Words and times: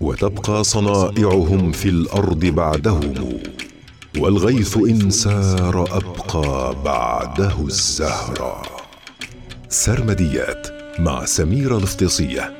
وتبقى 0.00 0.64
صنائعهم 0.64 1.72
في 1.72 1.88
الأرض 1.88 2.46
بعدهم 2.46 3.14
والغيث 4.18 4.76
إن 4.76 5.10
سار 5.10 5.82
أبقى 5.82 6.74
بعده 6.84 7.54
الزهرة 7.60 8.62
سرمديات 9.68 10.66
مع 10.98 11.24
سميره 11.24 11.76
الافتصيه 11.78 12.52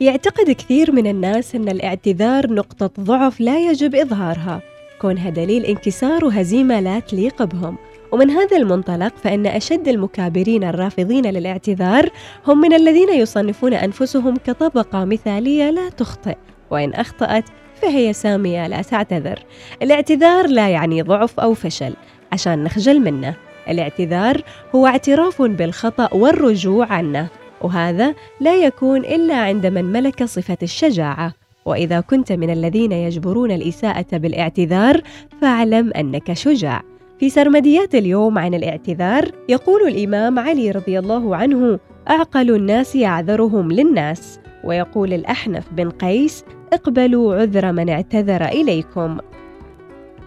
يعتقد 0.00 0.50
كثير 0.50 0.92
من 0.92 1.06
الناس 1.06 1.54
أن 1.54 1.68
الاعتذار 1.68 2.52
نقطة 2.52 2.90
ضعف 3.00 3.40
لا 3.40 3.70
يجب 3.70 3.94
إظهارها. 3.94 4.62
كونها 5.00 5.30
دليل 5.30 5.64
انكسار 5.64 6.24
وهزيمة 6.24 6.80
لا 6.80 7.00
تليق 7.00 7.42
بهم 7.42 7.78
ومن 8.12 8.30
هذا 8.30 8.56
المنطلق 8.56 9.16
فإن 9.22 9.46
أشد 9.46 9.88
المكابرين 9.88 10.64
الرافضين 10.64 11.26
للاعتذار 11.26 12.10
هم 12.46 12.60
من 12.60 12.72
الذين 12.72 13.08
يصنفون 13.08 13.74
أنفسهم 13.74 14.36
كطبقة 14.36 15.04
مثالية 15.04 15.70
لا 15.70 15.88
تخطئ. 15.88 16.36
وإن 16.70 16.94
أخطأت 16.94 17.44
فهي 17.82 18.12
سامية 18.12 18.66
لا 18.66 18.82
تعتذر. 18.82 19.38
الاعتذار 19.82 20.46
لا 20.46 20.68
يعني 20.68 21.02
ضعف 21.02 21.40
أو 21.40 21.54
فشل 21.54 21.92
عشان 22.32 22.64
نخجل 22.64 23.00
منه. 23.00 23.34
الاعتذار 23.68 24.42
هو 24.74 24.86
اعتراف 24.86 25.42
بالخطأ 25.42 26.14
والرجوع 26.14 26.86
عنه 26.92 27.28
وهذا 27.60 28.14
لا 28.40 28.56
يكون 28.56 29.00
إلا 29.00 29.34
عند 29.34 29.66
من 29.66 29.84
ملك 29.84 30.24
صفة 30.24 30.58
الشجاعة. 30.62 31.32
وإذا 31.64 32.00
كنت 32.00 32.32
من 32.32 32.50
الذين 32.50 32.92
يجبرون 32.92 33.50
الإساءة 33.50 34.16
بالاعتذار 34.16 35.00
فاعلم 35.40 35.92
أنك 35.96 36.32
شجاع. 36.32 36.82
في 37.20 37.30
سرمديات 37.30 37.94
اليوم 37.94 38.38
عن 38.38 38.54
الاعتذار 38.54 39.30
يقول 39.48 39.88
الإمام 39.88 40.38
علي 40.38 40.70
رضي 40.70 40.98
الله 40.98 41.36
عنه 41.36 41.78
أعقل 42.10 42.54
الناس 42.54 42.96
أعذرهم 42.96 43.72
للناس. 43.72 44.40
ويقول 44.64 45.12
الأحنف 45.12 45.64
بن 45.72 45.90
قيس 45.90 46.44
اقبلوا 46.72 47.34
عذر 47.34 47.72
من 47.72 47.88
اعتذر 47.88 48.44
إليكم. 48.44 49.18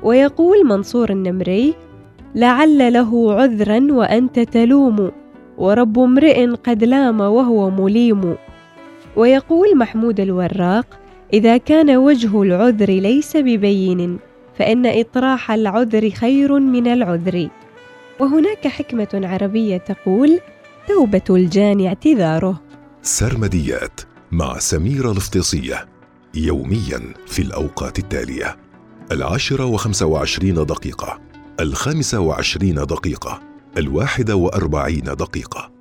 ويقول 0.03 0.67
منصور 0.67 1.09
النمري 1.09 1.73
لعل 2.35 2.93
له 2.93 3.33
عذرا 3.33 3.87
وأنت 3.91 4.39
تلوم 4.39 5.11
ورب 5.57 5.99
امرئ 5.99 6.45
قد 6.45 6.83
لام 6.83 7.21
وهو 7.21 7.69
مليم. 7.69 8.35
ويقول 9.15 9.77
محمود 9.77 10.19
الوراق 10.19 10.99
إذا 11.33 11.57
كان 11.57 11.97
وجه 11.97 12.41
العذر 12.41 12.89
ليس 12.89 13.37
ببين 13.37 14.19
فإن 14.57 14.85
إطراح 14.85 15.51
العذر 15.51 16.09
خير 16.09 16.59
من 16.59 16.87
العذر. 16.87 17.49
وهناك 18.19 18.67
حكمة 18.67 19.07
عربية 19.13 19.77
تقول 19.77 20.39
توبة 20.87 21.21
الجان 21.29 21.85
اعتذاره. 21.85 22.61
سرمديات 23.01 24.01
مع 24.31 24.59
سميرة 24.59 25.11
الافتصية 25.11 25.92
يوميا 26.35 27.13
في 27.27 27.41
الأوقات 27.41 27.99
التالية. 27.99 28.57
العاشرة 29.11 29.65
وخمسة 29.65 30.05
وعشرين 30.05 30.55
دقيقة 30.55 31.21
الخامسة 31.59 32.19
وعشرين 32.19 32.75
دقيقة 32.75 33.41
الواحدة 33.77 34.35
وأربعين 34.35 35.03
دقيقة. 35.03 35.72